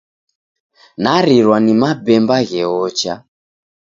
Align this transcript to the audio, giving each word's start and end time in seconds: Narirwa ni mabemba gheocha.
Narirwa 1.03 1.57
ni 1.65 1.73
mabemba 1.81 2.37
gheocha. 2.49 3.13